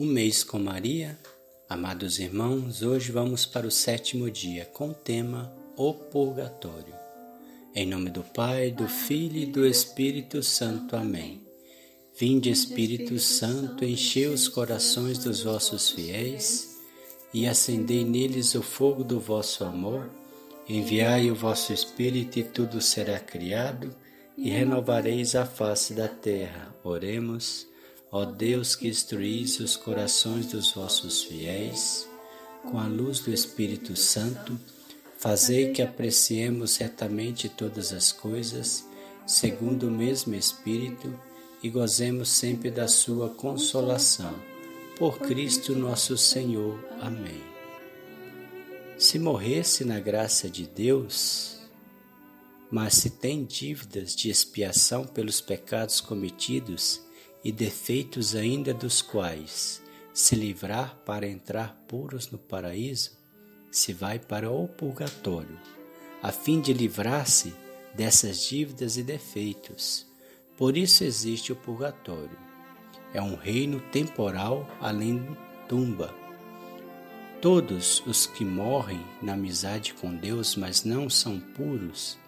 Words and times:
Um 0.00 0.06
mês 0.06 0.44
com 0.44 0.60
Maria. 0.60 1.18
Amados 1.68 2.20
irmãos, 2.20 2.82
hoje 2.82 3.10
vamos 3.10 3.44
para 3.44 3.66
o 3.66 3.70
sétimo 3.70 4.30
dia 4.30 4.64
com 4.66 4.90
o 4.90 4.94
tema 4.94 5.52
O 5.76 5.92
Purgatório. 5.92 6.94
Em 7.74 7.84
nome 7.84 8.08
do 8.08 8.22
Pai, 8.22 8.70
do 8.70 8.86
Filho 8.86 9.38
e 9.38 9.46
do 9.46 9.66
Espírito 9.66 10.40
Santo. 10.40 10.94
Amém. 10.94 11.42
Vinde, 12.16 12.48
Espírito 12.48 13.18
Santo, 13.18 13.84
enchei 13.84 14.28
os 14.28 14.46
corações 14.46 15.18
dos 15.18 15.42
vossos 15.42 15.90
fiéis 15.90 16.78
e 17.34 17.48
acendei 17.48 18.04
neles 18.04 18.54
o 18.54 18.62
fogo 18.62 19.02
do 19.02 19.18
vosso 19.18 19.64
amor. 19.64 20.08
Enviai 20.68 21.28
o 21.28 21.34
vosso 21.34 21.72
Espírito 21.72 22.38
e 22.38 22.44
tudo 22.44 22.80
será 22.80 23.18
criado 23.18 23.92
e 24.36 24.48
renovareis 24.48 25.34
a 25.34 25.44
face 25.44 25.92
da 25.92 26.06
terra. 26.06 26.72
Oremos. 26.84 27.66
Ó 28.10 28.24
Deus 28.24 28.74
que 28.74 28.88
instruís 28.88 29.60
os 29.60 29.76
corações 29.76 30.46
dos 30.46 30.72
vossos 30.72 31.24
fiéis, 31.24 32.08
com 32.62 32.78
a 32.78 32.86
luz 32.86 33.20
do 33.20 33.32
Espírito 33.32 33.94
Santo, 33.96 34.58
fazei 35.18 35.72
que 35.72 35.82
apreciemos 35.82 36.78
retamente 36.78 37.48
todas 37.48 37.92
as 37.92 38.10
coisas, 38.10 38.84
segundo 39.26 39.88
o 39.88 39.90
mesmo 39.90 40.34
Espírito, 40.34 41.12
e 41.62 41.68
gozemos 41.68 42.30
sempre 42.30 42.70
da 42.70 42.88
sua 42.88 43.28
consolação. 43.28 44.34
Por 44.96 45.18
Cristo 45.18 45.74
nosso 45.74 46.16
Senhor. 46.16 46.82
Amém. 47.00 47.42
Se 48.96 49.18
morresse 49.18 49.84
na 49.84 50.00
graça 50.00 50.48
de 50.48 50.66
Deus, 50.66 51.60
mas 52.70 52.94
se 52.94 53.10
tem 53.10 53.44
dívidas 53.44 54.16
de 54.16 54.30
expiação 54.30 55.04
pelos 55.04 55.40
pecados 55.40 56.00
cometidos, 56.00 57.00
e 57.48 57.52
defeitos 57.52 58.34
ainda 58.34 58.74
dos 58.74 59.00
quais 59.00 59.82
se 60.12 60.36
livrar 60.36 60.94
para 61.06 61.26
entrar 61.26 61.82
puros 61.88 62.30
no 62.30 62.36
paraíso, 62.36 63.12
se 63.70 63.94
vai 63.94 64.18
para 64.18 64.50
o 64.50 64.68
purgatório, 64.68 65.58
a 66.22 66.30
fim 66.30 66.60
de 66.60 66.74
livrar-se 66.74 67.54
dessas 67.94 68.42
dívidas 68.42 68.98
e 68.98 69.02
defeitos. 69.02 70.06
Por 70.58 70.76
isso 70.76 71.04
existe 71.04 71.50
o 71.50 71.56
purgatório. 71.56 72.36
É 73.14 73.22
um 73.22 73.34
reino 73.34 73.80
temporal 73.92 74.68
além 74.78 75.16
da 75.16 75.34
tumba. 75.66 76.14
Todos 77.40 78.02
os 78.06 78.26
que 78.26 78.44
morrem 78.44 79.00
na 79.22 79.32
amizade 79.32 79.94
com 79.94 80.14
Deus, 80.14 80.54
mas 80.54 80.84
não 80.84 81.08
são 81.08 81.40
puros 81.40 82.18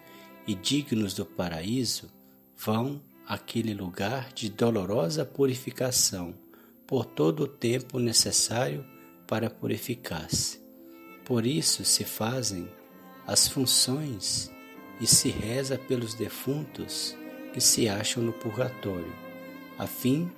e 0.46 0.54
dignos 0.54 1.12
do 1.12 1.26
paraíso, 1.26 2.10
vão 2.56 3.02
aquele 3.30 3.72
lugar 3.72 4.32
de 4.32 4.50
dolorosa 4.50 5.24
purificação 5.24 6.34
por 6.84 7.04
todo 7.04 7.44
o 7.44 7.46
tempo 7.46 8.00
necessário 8.00 8.84
para 9.24 9.48
purificar-se. 9.48 10.60
Por 11.24 11.46
isso 11.46 11.84
se 11.84 12.02
fazem 12.02 12.68
as 13.24 13.46
funções 13.46 14.50
e 15.00 15.06
se 15.06 15.28
reza 15.28 15.78
pelos 15.78 16.12
defuntos 16.12 17.16
que 17.52 17.60
se 17.60 17.88
acham 17.88 18.20
no 18.20 18.32
purgatório, 18.32 19.14
a 19.78 19.86
fim 19.86 20.28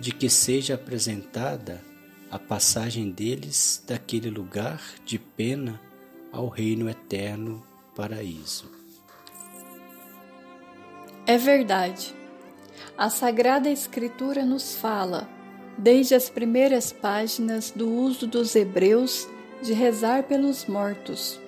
de 0.00 0.10
que 0.10 0.30
seja 0.30 0.76
apresentada 0.76 1.84
a 2.30 2.38
passagem 2.38 3.10
deles 3.10 3.84
daquele 3.86 4.30
lugar 4.30 4.82
de 5.04 5.18
pena 5.18 5.78
ao 6.32 6.48
reino 6.48 6.88
eterno 6.88 7.62
paraíso. 7.94 8.72
É 11.26 11.36
verdade. 11.36 12.18
A 12.96 13.08
Sagrada 13.08 13.70
Escritura 13.70 14.44
nos 14.44 14.74
fala, 14.74 15.28
desde 15.76 16.14
as 16.14 16.28
primeiras 16.28 16.92
páginas, 16.92 17.70
do 17.70 17.88
uso 17.88 18.26
dos 18.26 18.54
hebreus 18.54 19.28
de 19.62 19.72
rezar 19.72 20.24
pelos 20.24 20.66
mortos. 20.66 21.40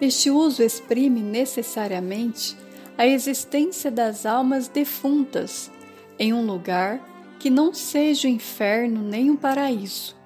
Este 0.00 0.30
uso 0.30 0.62
exprime 0.62 1.20
necessariamente 1.20 2.56
a 2.98 3.06
existência 3.06 3.90
das 3.90 4.24
almas 4.24 4.68
defuntas 4.68 5.70
em 6.18 6.32
um 6.32 6.44
lugar 6.44 7.00
que 7.38 7.50
não 7.50 7.72
seja 7.72 8.26
o 8.26 8.30
inferno 8.30 9.02
nem 9.02 9.30
o 9.30 9.36
paraíso, 9.36 10.16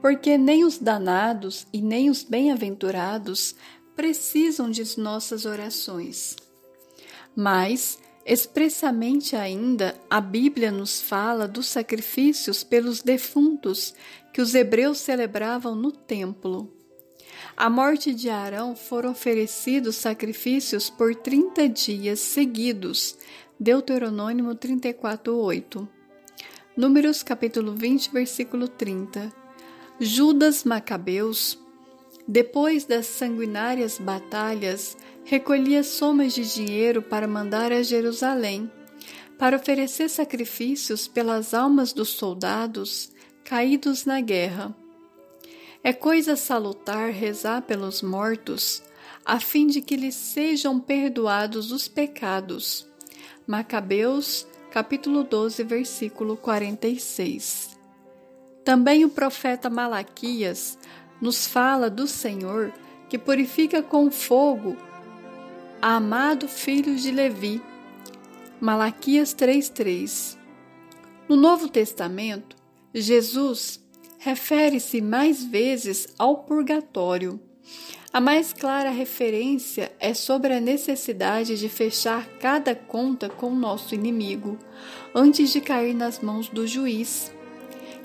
porque 0.00 0.38
nem 0.38 0.64
os 0.64 0.78
danados 0.78 1.66
e 1.72 1.82
nem 1.82 2.08
os 2.08 2.22
bem-aventurados 2.22 3.54
precisam 3.94 4.70
de 4.70 4.98
nossas 4.98 5.44
orações. 5.44 6.36
Mas 7.34 7.98
Expressamente 8.24 9.34
ainda, 9.34 9.98
a 10.08 10.20
Bíblia 10.20 10.70
nos 10.70 11.00
fala 11.00 11.48
dos 11.48 11.66
sacrifícios 11.66 12.62
pelos 12.62 13.02
defuntos 13.02 13.94
que 14.32 14.42
os 14.42 14.54
hebreus 14.54 14.98
celebravam 14.98 15.74
no 15.74 15.90
templo. 15.90 16.70
À 17.56 17.70
morte 17.70 18.14
de 18.14 18.28
Arão 18.28 18.76
foram 18.76 19.10
oferecidos 19.10 19.96
sacrifícios 19.96 20.90
por 20.90 21.14
30 21.14 21.68
dias 21.68 22.20
seguidos. 22.20 23.16
Deuteronômio 23.58 24.54
34:8. 24.54 25.88
Números 26.76 27.22
capítulo 27.22 27.74
20, 27.74 28.12
versículo 28.12 28.68
30. 28.68 29.32
Judas 29.98 30.64
Macabeus 30.64 31.58
depois 32.30 32.84
das 32.84 33.06
sanguinárias 33.06 33.98
batalhas, 33.98 34.96
recolhia 35.30 35.84
somas 35.84 36.32
de 36.32 36.42
dinheiro 36.52 37.00
para 37.00 37.28
mandar 37.28 37.70
a 37.70 37.84
Jerusalém, 37.84 38.68
para 39.38 39.56
oferecer 39.56 40.08
sacrifícios 40.08 41.06
pelas 41.06 41.54
almas 41.54 41.92
dos 41.92 42.08
soldados 42.08 43.12
caídos 43.44 44.04
na 44.04 44.20
guerra. 44.20 44.74
É 45.84 45.92
coisa 45.92 46.34
salutar 46.34 47.12
rezar 47.12 47.62
pelos 47.62 48.02
mortos, 48.02 48.82
a 49.24 49.38
fim 49.38 49.68
de 49.68 49.80
que 49.80 49.94
lhes 49.94 50.16
sejam 50.16 50.80
perdoados 50.80 51.70
os 51.70 51.86
pecados. 51.86 52.84
Macabeus, 53.46 54.48
capítulo 54.72 55.22
12, 55.22 55.62
versículo 55.62 56.36
46. 56.36 57.78
Também 58.64 59.04
o 59.04 59.08
profeta 59.08 59.70
Malaquias 59.70 60.76
nos 61.22 61.46
fala 61.46 61.88
do 61.88 62.08
Senhor 62.08 62.72
que 63.08 63.16
purifica 63.16 63.80
com 63.80 64.10
fogo 64.10 64.76
amado 65.82 66.46
filho 66.46 66.94
de 66.96 67.10
Levi. 67.10 67.62
Malaquias 68.60 69.32
3:3. 69.32 70.36
No 71.26 71.36
Novo 71.36 71.68
Testamento, 71.68 72.54
Jesus 72.92 73.80
refere-se 74.18 75.00
mais 75.00 75.42
vezes 75.42 76.06
ao 76.18 76.38
purgatório. 76.38 77.40
A 78.12 78.20
mais 78.20 78.52
clara 78.52 78.90
referência 78.90 79.90
é 79.98 80.12
sobre 80.12 80.52
a 80.52 80.60
necessidade 80.60 81.56
de 81.56 81.68
fechar 81.68 82.26
cada 82.38 82.74
conta 82.74 83.30
com 83.30 83.52
o 83.52 83.54
nosso 83.54 83.94
inimigo 83.94 84.58
antes 85.14 85.50
de 85.50 85.60
cair 85.60 85.94
nas 85.94 86.18
mãos 86.18 86.48
do 86.48 86.66
juiz, 86.66 87.32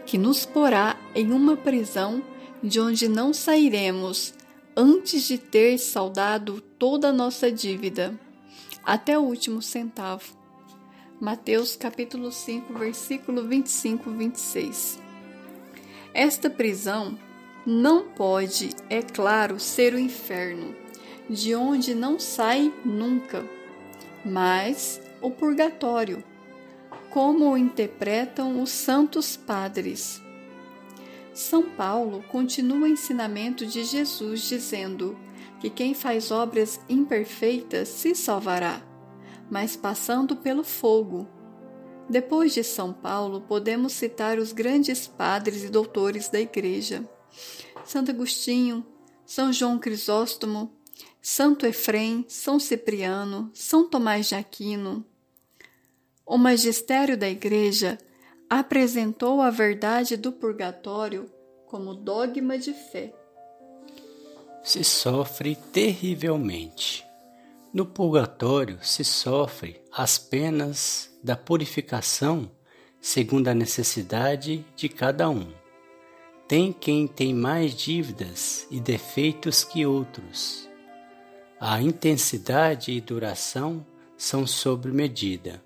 que 0.06 0.18
nos 0.18 0.46
porá 0.46 0.96
em 1.13 1.34
uma 1.34 1.57
prisão 1.57 2.24
de 2.63 2.80
onde 2.80 3.09
não 3.09 3.34
sairemos 3.34 4.34
antes 4.75 5.24
de 5.24 5.38
ter 5.38 5.78
saldado 5.78 6.59
toda 6.59 7.09
a 7.09 7.13
nossa 7.13 7.50
dívida, 7.50 8.19
até 8.84 9.18
o 9.18 9.24
último 9.24 9.62
centavo. 9.62 10.38
Mateus 11.19 11.78
capítulo 11.78 12.31
5, 12.31 12.74
versículo 12.74 13.47
25 13.47 14.12
26. 14.12 15.00
Esta 16.13 16.50
prisão 16.50 17.18
não 17.66 18.09
pode, 18.09 18.72
é 18.90 19.02
claro, 19.02 19.59
ser 19.59 19.94
o 19.94 20.00
inferno, 20.00 20.75
de 21.30 21.56
onde 21.56 21.96
não 21.96 22.19
sai 22.19 22.74
nunca, 22.84 23.46
mas 24.25 25.02
o 25.22 25.31
purgatório, 25.31 26.24
como 27.09 27.50
o 27.50 27.57
interpretam 27.57 28.62
os 28.62 28.72
santos 28.72 29.38
padres. 29.38 30.22
São 31.35 31.63
Paulo 31.63 32.23
continua 32.29 32.87
o 32.87 32.87
ensinamento 32.87 33.65
de 33.65 33.83
Jesus 33.83 34.43
dizendo 34.43 35.19
que 35.59 35.69
quem 35.69 35.93
faz 35.93 36.31
obras 36.31 36.79
imperfeitas 36.87 37.89
se 37.89 38.15
salvará, 38.15 38.81
mas 39.51 39.75
passando 39.75 40.37
pelo 40.37 40.63
fogo. 40.63 41.27
Depois 42.09 42.53
de 42.53 42.63
São 42.63 42.93
Paulo, 42.93 43.41
podemos 43.41 43.91
citar 43.91 44.39
os 44.39 44.53
grandes 44.53 45.07
padres 45.07 45.65
e 45.65 45.69
doutores 45.69 46.29
da 46.29 46.39
Igreja: 46.39 47.03
Santo 47.83 48.11
Agostinho, 48.11 48.85
São 49.25 49.51
João 49.51 49.77
Crisóstomo, 49.77 50.71
Santo 51.21 51.65
Efrem, 51.65 52.23
São 52.29 52.61
Cipriano, 52.61 53.51
São 53.53 53.89
Tomás 53.89 54.27
de 54.27 54.35
Aquino. 54.35 55.05
O 56.25 56.37
magistério 56.37 57.17
da 57.17 57.29
Igreja 57.29 57.97
apresentou 58.50 59.42
a 59.42 59.50
verdade 59.50 60.18
do 60.18 60.31
purgatório 60.31 61.30
como 61.65 61.94
dogma 61.94 62.57
de 62.57 62.74
fé. 62.74 63.13
Se 64.63 64.83
sofre 64.83 65.56
terrivelmente. 65.71 67.06
No 67.74 67.86
purgatório 67.86 68.80
se 68.81 69.03
sofre 69.03 69.81
as 69.92 70.18
penas 70.18 71.09
da 71.24 71.36
purificação 71.36 72.50
segundo 73.01 73.50
a 73.50 73.53
necessidade 73.53 74.65
de 74.75 74.89
cada 74.89 75.30
um. 75.30 75.53
Tem 76.47 76.74
quem 76.74 77.06
tem 77.06 77.36
mais 77.36 77.75
dívidas 77.75 78.65
e 78.71 78.80
defeitos 78.80 79.63
que 79.63 79.86
outros. 79.86 80.68
A 81.59 81.81
intensidade 81.81 82.92
e 82.92 83.00
duração 83.00 83.86
são 84.18 84.47
sobre 84.47 84.92
medida, 84.92 85.63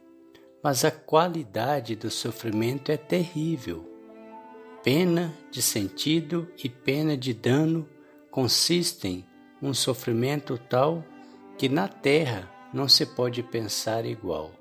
mas 0.62 0.84
a 0.84 0.92
qualidade 0.92 1.96
do 1.96 2.10
sofrimento 2.10 2.92
é 2.92 2.98
terrível. 2.98 3.88
Pena 4.84 5.34
de 5.52 5.62
sentido 5.62 6.48
e 6.64 6.70
pena 6.70 7.16
de 7.18 7.34
dano 7.34 7.88
consistem 8.32 9.26
um 9.62 9.74
sofrimento 9.74 10.58
tal 10.58 11.04
que 11.58 11.68
na 11.68 11.88
terra 11.88 12.50
não 12.74 12.88
se 12.88 13.06
pode 13.06 13.44
pensar 13.44 14.06
igual. 14.06 14.52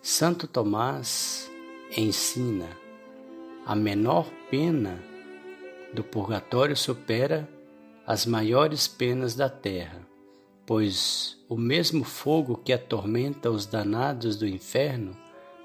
Santo 0.00 0.46
Tomás 0.46 1.50
ensina: 1.96 2.68
a 3.66 3.74
menor 3.74 4.30
pena 4.50 4.98
do 5.92 6.02
purgatório 6.02 6.76
supera 6.76 7.48
as 8.06 8.26
maiores 8.26 8.88
penas 8.88 9.34
da 9.34 9.48
terra, 9.48 10.00
pois 10.72 11.36
o 11.50 11.56
mesmo 11.58 12.02
fogo 12.02 12.56
que 12.56 12.72
atormenta 12.72 13.50
os 13.50 13.66
danados 13.66 14.36
do 14.36 14.48
inferno 14.48 15.14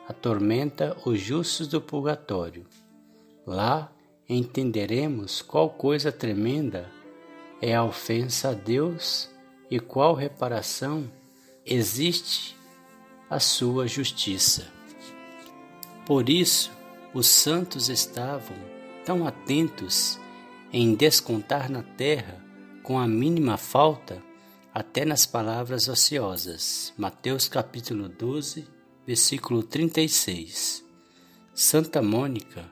atormenta 0.05 0.97
os 1.05 1.17
justos 1.17 1.65
do 1.65 1.79
purgatório. 1.79 2.65
Lá 3.45 3.89
entenderemos 4.27 5.41
qual 5.41 5.69
coisa 5.69 6.11
tremenda 6.11 6.91
é 7.61 7.73
a 7.73 7.85
ofensa 7.85 8.49
a 8.49 8.53
Deus 8.53 9.29
e 9.71 9.79
qual 9.79 10.13
reparação 10.13 11.09
existe 11.65 12.57
a 13.29 13.39
sua 13.39 13.87
justiça. 13.87 14.67
Por 16.05 16.27
isso, 16.27 16.69
os 17.13 17.27
santos 17.27 17.87
estavam 17.87 18.57
tão 19.05 19.25
atentos 19.25 20.19
em 20.73 20.93
descontar 20.93 21.71
na 21.71 21.81
terra 21.81 22.43
com 22.83 22.99
a 22.99 23.07
mínima 23.07 23.55
falta 23.55 24.26
até 24.77 25.03
nas 25.03 25.25
palavras 25.25 25.87
ociosas. 25.87 26.93
Mateus 26.95 27.47
capítulo 27.47 28.07
12, 28.07 28.67
versículo 29.07 29.63
36. 29.63 30.85
Santa 31.51 31.99
Mônica, 31.99 32.63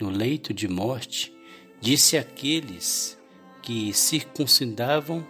no 0.00 0.10
leito 0.10 0.52
de 0.52 0.66
morte, 0.66 1.32
disse 1.80 2.18
àqueles 2.18 3.16
que 3.62 3.92
circuncidavam 3.92 5.24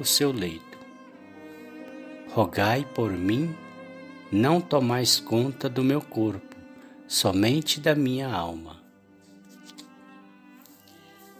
o 0.00 0.04
seu 0.06 0.32
leito: 0.32 0.78
Rogai 2.30 2.82
por 2.94 3.12
mim, 3.12 3.54
não 4.32 4.62
tomais 4.62 5.20
conta 5.20 5.68
do 5.68 5.84
meu 5.84 6.00
corpo, 6.00 6.56
somente 7.06 7.80
da 7.80 7.94
minha 7.94 8.32
alma. 8.32 8.82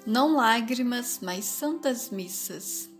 Não 0.06 0.36
lágrimas, 0.36 1.20
mas 1.22 1.46
santas 1.46 2.10
missas. 2.10 2.94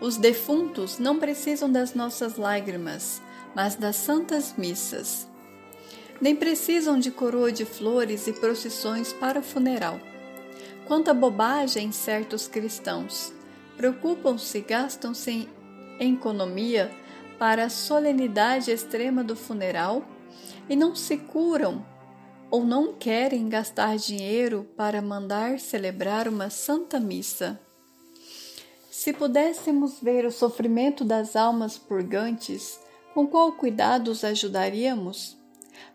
Os 0.00 0.16
defuntos 0.16 0.98
não 0.98 1.18
precisam 1.18 1.70
das 1.70 1.94
nossas 1.94 2.36
lágrimas, 2.36 3.20
mas 3.54 3.76
das 3.76 3.96
santas 3.96 4.54
missas. 4.56 5.28
Nem 6.20 6.34
precisam 6.34 6.98
de 6.98 7.10
coroa 7.10 7.52
de 7.52 7.64
flores 7.64 8.26
e 8.26 8.32
procissões 8.32 9.12
para 9.12 9.40
o 9.40 9.42
funeral. 9.42 10.00
Quanta 10.86 11.12
bobagem 11.12 11.92
certos 11.92 12.48
cristãos! 12.48 13.32
Preocupam-se, 13.76 14.60
gastam-se 14.60 15.48
em 15.98 16.14
economia 16.14 16.90
para 17.38 17.64
a 17.64 17.70
solenidade 17.70 18.70
extrema 18.70 19.22
do 19.24 19.34
funeral 19.34 20.04
e 20.68 20.76
não 20.76 20.94
se 20.94 21.16
curam 21.16 21.84
ou 22.50 22.64
não 22.64 22.94
querem 22.94 23.48
gastar 23.48 23.96
dinheiro 23.96 24.66
para 24.76 25.00
mandar 25.00 25.58
celebrar 25.58 26.26
uma 26.26 26.50
santa 26.50 26.98
missa. 26.98 27.60
Se 28.90 29.12
pudéssemos 29.12 30.00
ver 30.00 30.26
o 30.26 30.32
sofrimento 30.32 31.04
das 31.04 31.36
almas 31.36 31.78
purgantes, 31.78 32.80
com 33.14 33.24
qual 33.24 33.52
cuidado 33.52 34.08
os 34.08 34.24
ajudaríamos? 34.24 35.38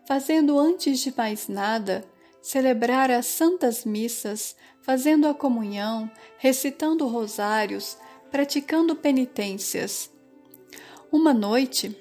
Fazendo 0.06 0.58
antes 0.58 1.00
de 1.00 1.14
mais 1.14 1.46
nada 1.46 2.04
celebrar 2.40 3.10
as 3.10 3.26
santas 3.26 3.84
missas, 3.84 4.56
fazendo 4.80 5.26
a 5.26 5.34
comunhão, 5.34 6.10
recitando 6.38 7.06
rosários, 7.06 7.98
praticando 8.30 8.96
penitências. 8.96 10.10
Uma 11.12 11.34
noite, 11.34 11.94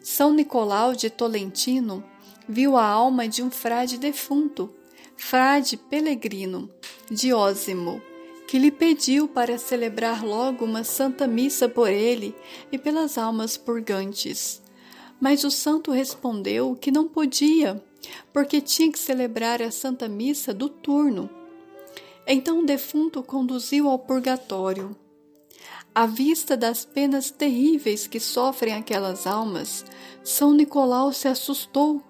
São 0.00 0.32
Nicolau 0.32 0.94
de 0.94 1.10
Tolentino 1.10 2.02
viu 2.48 2.76
a 2.76 2.86
alma 2.86 3.28
de 3.28 3.42
um 3.42 3.50
frade 3.50 3.98
defunto, 3.98 4.72
frade 5.16 5.76
pelegrino, 5.76 6.70
Diósimo, 7.10 8.00
que 8.48 8.58
lhe 8.58 8.70
pediu 8.70 9.28
para 9.28 9.58
celebrar 9.58 10.24
logo 10.24 10.64
uma 10.64 10.82
santa 10.82 11.26
missa 11.26 11.68
por 11.68 11.90
ele 11.90 12.34
e 12.72 12.78
pelas 12.78 13.18
almas 13.18 13.58
purgantes. 13.58 14.62
Mas 15.20 15.44
o 15.44 15.50
santo 15.50 15.92
respondeu 15.92 16.74
que 16.74 16.90
não 16.90 17.06
podia, 17.06 17.84
porque 18.32 18.62
tinha 18.62 18.90
que 18.90 18.98
celebrar 18.98 19.60
a 19.60 19.70
Santa 19.70 20.08
Missa 20.08 20.54
do 20.54 20.70
turno. 20.70 21.28
Então 22.26 22.60
o 22.60 22.64
defunto 22.64 23.22
conduziu 23.22 23.86
ao 23.86 23.98
purgatório. 23.98 24.96
À 25.94 26.06
vista 26.06 26.56
das 26.56 26.86
penas 26.86 27.30
terríveis 27.30 28.06
que 28.06 28.18
sofrem 28.18 28.72
aquelas 28.72 29.26
almas, 29.26 29.84
São 30.24 30.54
Nicolau 30.54 31.12
se 31.12 31.28
assustou 31.28 32.02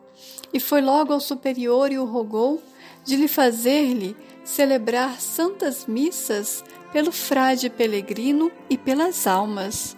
e 0.53 0.61
foi 0.61 0.83
logo 0.83 1.13
ao 1.13 1.21
superior 1.21 1.91
e 1.91 1.99
o 1.99 2.05
rogou 2.05 2.63
de 3.05 3.17
lhe 3.17 3.27
fazer-lhe 3.27 4.15
celebrar 4.49 5.21
santas 5.21 5.85
missas 5.87 6.65
pelo 6.91 7.13
frade 7.13 7.69
peregrino 7.69 8.51
e 8.71 8.79
pelas 8.79 9.27
almas. 9.27 9.95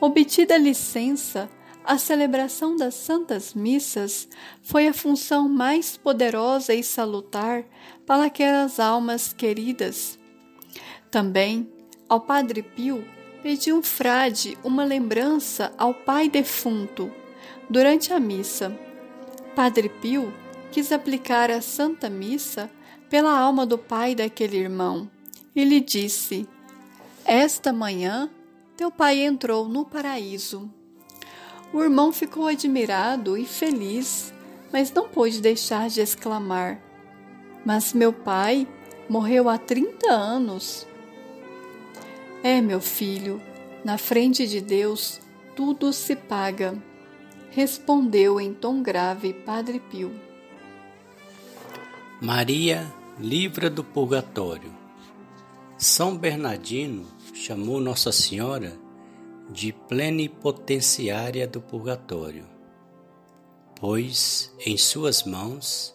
Obtida 0.00 0.56
licença, 0.56 1.50
a 1.84 1.98
celebração 1.98 2.74
das 2.74 2.94
Santas 2.94 3.52
Missas 3.52 4.26
foi 4.62 4.88
a 4.88 4.94
função 4.94 5.46
mais 5.46 5.94
poderosa 5.94 6.72
e 6.72 6.82
salutar 6.82 7.64
para 8.06 8.24
aquelas 8.24 8.80
almas 8.80 9.34
queridas. 9.34 10.18
Também, 11.10 11.70
ao 12.08 12.22
Padre 12.22 12.62
Pio, 12.62 13.06
pediu 13.42 13.76
um 13.76 13.82
frade 13.82 14.56
uma 14.64 14.84
lembrança 14.84 15.70
ao 15.76 15.92
pai 15.92 16.30
defunto 16.30 17.12
durante 17.68 18.10
a 18.10 18.18
missa. 18.18 18.74
Padre 19.54 19.90
Pio 19.90 20.32
quis 20.72 20.90
aplicar 20.90 21.50
a 21.50 21.60
Santa 21.60 22.08
Missa 22.08 22.70
pela 23.08 23.38
alma 23.38 23.64
do 23.66 23.78
pai 23.78 24.14
daquele 24.14 24.56
irmão 24.56 25.10
e 25.54 25.64
lhe 25.64 25.80
disse: 25.80 26.48
Esta 27.24 27.72
manhã 27.72 28.30
teu 28.76 28.90
pai 28.90 29.20
entrou 29.20 29.68
no 29.68 29.84
paraíso. 29.84 30.70
O 31.72 31.82
irmão 31.82 32.12
ficou 32.12 32.46
admirado 32.46 33.36
e 33.36 33.44
feliz, 33.44 34.32
mas 34.72 34.92
não 34.92 35.08
pôde 35.08 35.40
deixar 35.40 35.88
de 35.88 36.00
exclamar: 36.00 36.80
Mas 37.64 37.92
meu 37.92 38.12
pai 38.12 38.66
morreu 39.08 39.48
há 39.48 39.58
30 39.58 40.10
anos. 40.10 40.86
É, 42.42 42.60
meu 42.60 42.80
filho, 42.80 43.40
na 43.84 43.96
frente 43.96 44.46
de 44.46 44.60
Deus 44.60 45.20
tudo 45.54 45.92
se 45.92 46.16
paga, 46.16 46.76
respondeu 47.50 48.40
em 48.40 48.52
tom 48.52 48.82
grave 48.82 49.32
Padre 49.32 49.78
Pio. 49.78 50.12
Maria 52.24 52.90
livra 53.20 53.68
do 53.68 53.84
purgatório. 53.84 54.74
São 55.76 56.16
Bernardino 56.16 57.06
chamou 57.34 57.78
Nossa 57.78 58.10
Senhora 58.12 58.74
de 59.50 59.74
plenipotenciária 59.74 61.46
do 61.46 61.60
purgatório, 61.60 62.46
pois 63.78 64.50
em 64.64 64.74
suas 64.78 65.24
mãos 65.24 65.94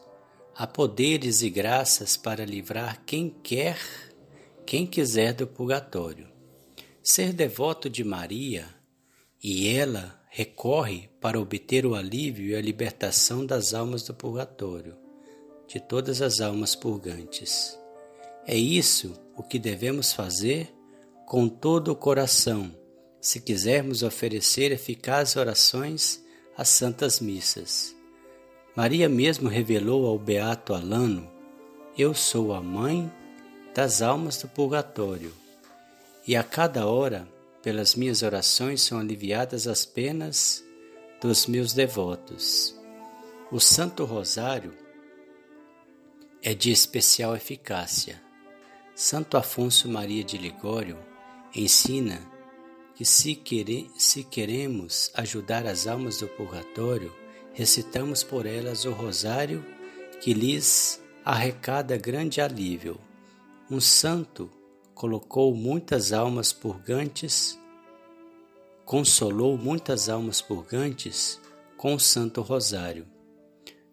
há 0.56 0.68
poderes 0.68 1.42
e 1.42 1.50
graças 1.50 2.16
para 2.16 2.46
livrar 2.46 3.02
quem 3.08 3.32
quer, 3.42 3.80
quem 4.68 4.86
quiser 4.86 5.34
do 5.34 5.48
purgatório. 5.48 6.30
Ser 7.02 7.34
devoto 7.34 7.90
de 7.90 8.04
Maria 8.04 8.68
e 9.44 9.68
ela 9.68 10.22
recorre 10.30 11.10
para 11.20 11.42
obter 11.42 11.88
o 11.88 11.96
alívio 11.96 12.52
e 12.52 12.56
a 12.56 12.62
libertação 12.62 13.44
das 13.44 13.74
almas 13.74 14.04
do 14.04 14.14
purgatório, 14.14 15.09
de 15.70 15.80
todas 15.80 16.20
as 16.20 16.42
almas 16.42 16.76
purgantes. 16.76 17.78
É 18.46 18.58
isso 18.58 19.14
o 19.38 19.44
que 19.44 19.60
devemos 19.60 20.12
fazer 20.12 20.74
com 21.28 21.48
todo 21.48 21.92
o 21.92 21.96
coração 21.96 22.76
se 23.22 23.40
quisermos 23.40 24.02
oferecer 24.02 24.72
eficazes 24.72 25.36
orações 25.36 26.24
às 26.58 26.70
santas 26.70 27.20
missas. 27.20 27.96
Maria 28.76 29.08
mesmo 29.08 29.48
revelou 29.48 30.08
ao 30.08 30.18
beato 30.18 30.74
Alano: 30.74 31.30
Eu 31.96 32.16
sou 32.16 32.52
a 32.54 32.62
mãe 32.62 33.12
das 33.76 34.02
almas 34.02 34.42
do 34.42 34.48
purgatório, 34.48 35.32
e 36.26 36.36
a 36.36 36.44
cada 36.44 36.88
hora, 36.88 37.28
pelas 37.62 37.94
minhas 37.94 38.24
orações, 38.24 38.82
são 38.82 38.98
aliviadas 38.98 39.68
as 39.68 39.86
penas 39.86 40.64
dos 41.22 41.46
meus 41.46 41.74
devotos. 41.74 42.76
O 43.52 43.60
Santo 43.60 44.06
Rosário 44.06 44.89
é 46.42 46.54
de 46.54 46.72
especial 46.72 47.36
eficácia. 47.36 48.22
Santo 48.96 49.38
Afonso 49.38 49.90
Maria 49.90 50.24
de 50.24 50.38
Ligório 50.38 50.98
ensina 51.54 52.22
que 52.96 53.06
se, 53.06 53.36
quere, 53.36 53.90
se 53.98 54.24
queremos 54.24 55.12
ajudar 55.14 55.66
as 55.66 55.88
almas 55.88 56.20
do 56.20 56.28
purgatório, 56.28 57.14
recitamos 57.54 58.24
por 58.24 58.46
elas 58.46 58.86
o 58.86 58.92
rosário 58.92 59.66
que 60.22 60.34
lhes 60.34 61.02
arrecada 61.24 61.98
grande 61.98 62.42
alívio. 62.42 63.00
Um 63.70 63.80
santo 63.80 64.50
colocou 64.94 65.54
muitas 65.54 66.12
almas 66.12 66.52
purgantes, 66.52 67.60
consolou 68.86 69.58
muitas 69.58 70.10
almas 70.10 70.42
purgantes 70.42 71.40
com 71.78 71.94
o 71.94 72.00
Santo 72.00 72.42
Rosário. 72.42 73.06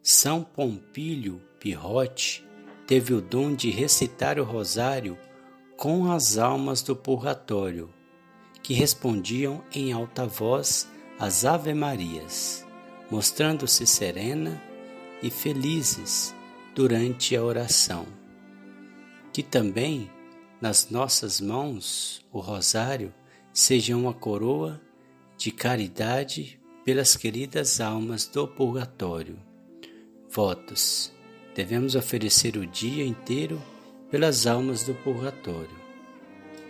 São 0.09 0.45
Pompílio 0.45 1.43
Pirrote 1.59 2.47
teve 2.87 3.13
o 3.13 3.21
dom 3.21 3.57
de 3.57 3.71
recitar 3.71 4.39
o 4.39 4.45
rosário 4.45 5.19
com 5.77 6.13
as 6.13 6.39
almas 6.39 6.81
do 6.81 6.95
purgatório, 6.95 7.93
que 8.63 8.73
respondiam 8.73 9.65
em 9.75 9.93
alta 9.93 10.25
voz 10.25 10.89
as 11.19 11.45
Ave-Marias, 11.45 12.65
mostrando-se 13.11 13.85
serena 13.85 14.63
e 15.21 15.29
felizes 15.29 16.33
durante 16.73 17.35
a 17.35 17.43
oração. 17.43 18.07
Que 19.33 19.43
também 19.43 20.09
nas 20.61 20.89
nossas 20.89 21.41
mãos 21.41 22.25
o 22.31 22.39
rosário 22.39 23.13
seja 23.53 23.97
uma 23.97 24.15
coroa 24.15 24.81
de 25.37 25.51
caridade 25.51 26.61
pelas 26.85 27.17
queridas 27.17 27.81
almas 27.81 28.25
do 28.25 28.47
purgatório. 28.47 29.46
Votos. 30.37 31.11
Devemos 31.55 31.95
oferecer 31.95 32.59
o 32.59 32.67
dia 32.67 33.07
inteiro 33.07 33.59
pelas 34.11 34.47
almas 34.47 34.83
do 34.83 34.93
purgatório. 34.97 35.75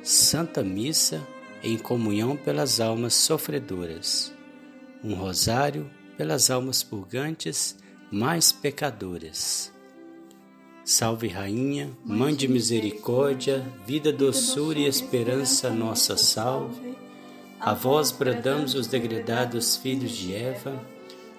Santa 0.05 0.63
Missa 0.63 1.21
em 1.65 1.77
comunhão 1.77 2.37
pelas 2.37 2.79
almas 2.79 3.15
sofredoras. 3.15 4.33
Um 5.03 5.15
rosário 5.15 5.91
pelas 6.17 6.49
almas 6.49 6.85
purgantes 6.85 7.77
mais 8.09 8.53
pecadoras. 8.53 9.73
Salve 10.85 11.27
Rainha, 11.27 11.91
Mãe 12.05 12.37
de 12.37 12.47
misericórdia, 12.47 13.67
vida, 13.85 14.13
doçura 14.13 14.79
e 14.79 14.87
esperança, 14.87 15.71
nossa 15.71 16.17
salve. 16.17 16.97
A 17.59 17.75
vós 17.75 18.13
bradamos 18.13 18.77
os 18.77 18.87
degredados 18.87 19.77
filhos 19.77 20.13
de 20.13 20.33
Eva, 20.37 20.81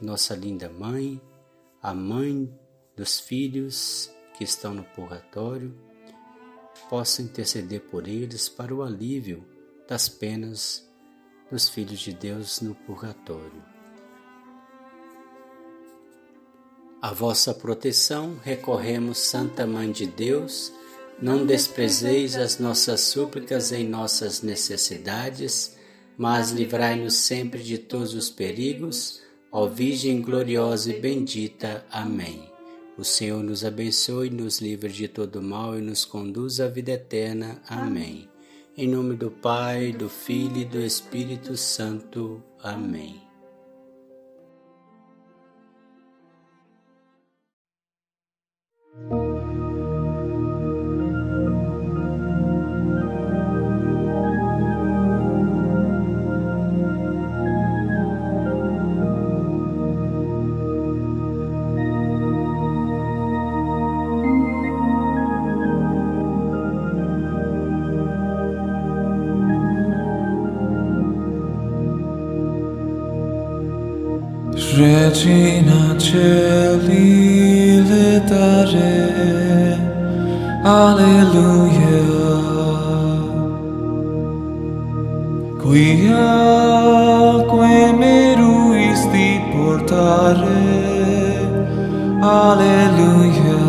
Que 0.00 0.06
nossa 0.06 0.34
linda 0.34 0.66
Mãe, 0.70 1.20
a 1.82 1.92
Mãe 1.92 2.50
dos 2.96 3.20
filhos 3.20 4.10
que 4.32 4.42
estão 4.42 4.72
no 4.72 4.82
purgatório, 4.82 5.76
possa 6.88 7.20
interceder 7.20 7.82
por 7.82 8.08
eles 8.08 8.48
para 8.48 8.74
o 8.74 8.82
alívio 8.82 9.44
das 9.86 10.08
penas 10.08 10.90
dos 11.52 11.68
filhos 11.68 12.00
de 12.00 12.14
Deus 12.14 12.62
no 12.62 12.74
purgatório. 12.74 13.62
A 17.02 17.12
vossa 17.12 17.52
proteção 17.52 18.38
recorremos, 18.42 19.18
Santa 19.18 19.66
Mãe 19.66 19.92
de 19.92 20.06
Deus, 20.06 20.72
não 21.20 21.44
desprezeis 21.44 22.36
as 22.36 22.58
nossas 22.58 23.02
súplicas 23.02 23.70
em 23.70 23.86
nossas 23.86 24.40
necessidades, 24.40 25.76
mas 26.16 26.52
livrai-nos 26.52 27.16
sempre 27.16 27.62
de 27.62 27.76
todos 27.76 28.14
os 28.14 28.30
perigos, 28.30 29.20
ó 29.50 29.66
Virgem 29.66 30.20
gloriosa 30.20 30.90
e 30.90 31.00
bendita. 31.00 31.84
Amém. 31.90 32.50
O 32.96 33.04
Senhor 33.04 33.42
nos 33.42 33.64
abençoe, 33.64 34.30
nos 34.30 34.60
livre 34.60 34.92
de 34.92 35.08
todo 35.08 35.42
mal 35.42 35.78
e 35.78 35.80
nos 35.80 36.04
conduz 36.04 36.60
à 36.60 36.68
vida 36.68 36.92
eterna. 36.92 37.60
Amém. 37.66 38.28
Em 38.76 38.88
nome 38.88 39.16
do 39.16 39.30
Pai, 39.30 39.92
do 39.92 40.08
Filho 40.08 40.58
e 40.58 40.64
do 40.64 40.80
Espírito 40.80 41.56
Santo. 41.56 42.42
Amém. 42.62 43.20
Regina 49.00 49.29
Alleluia. 80.70 82.06
Quia 85.60 86.30
que 87.50 87.74
meruisti 88.00 89.28
portare. 89.50 90.66
Alleluia. 92.22 93.64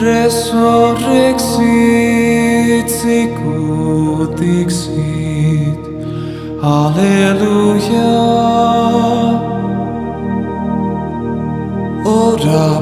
Resurrexit 0.00 2.88
sicut 3.00 4.30
dixit. 4.38 5.82
Alleluia. 6.62 8.12
Ora 12.04 12.81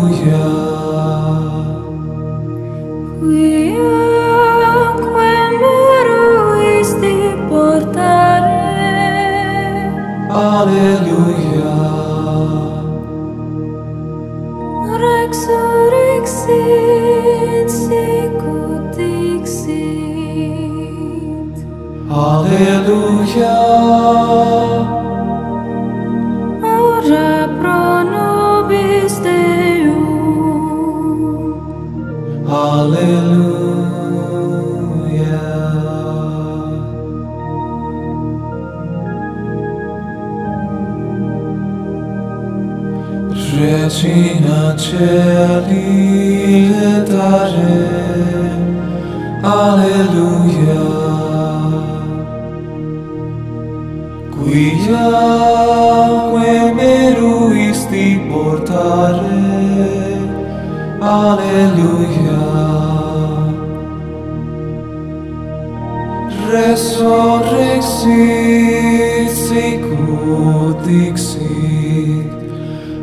Hallelujah. 10.41 11.30
vicina 43.91 44.73
celi 44.77 45.83
letare 46.69 47.89
alleluia 49.43 50.85
quiaque 54.31 55.71
meruisti 56.73 58.07
portare 58.29 59.43
alleluia 61.01 62.43
resurrexit 66.47 67.91
sicut 69.45 70.79
dixit 70.85 72.40